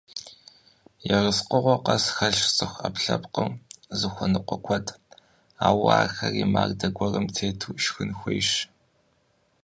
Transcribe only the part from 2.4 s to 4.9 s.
цӀыху Ӏэпкълъэпкъыр зыхуэныкъуэ куэд,